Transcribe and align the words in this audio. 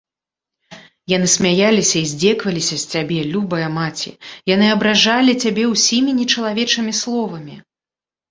Яны 1.11 1.27
смяяліся 1.33 1.93
і 1.99 2.05
здзекваліся 2.11 2.75
з 2.83 2.87
цябе, 2.93 3.19
любая 3.35 3.67
маці, 3.77 4.11
яны 4.53 4.67
абражалі 4.77 5.37
цябе 5.43 5.63
ўсімі 5.75 6.11
нечалавечымі 6.21 6.91
словамі. 7.01 7.55